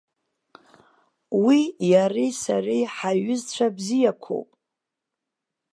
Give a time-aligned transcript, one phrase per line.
[1.43, 4.49] Уи иареи сареи ҳаиҩызцәа бзиақәоуп.